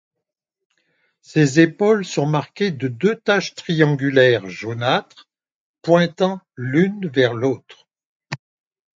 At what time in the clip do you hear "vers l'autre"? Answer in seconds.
7.07-7.87